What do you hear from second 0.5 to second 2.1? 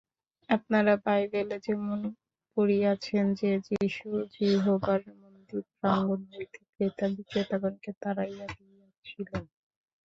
আপনারা বাইবেলে যেমন